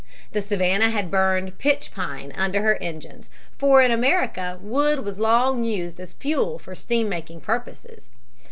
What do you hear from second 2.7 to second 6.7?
engines, for in America wood was long used as fuel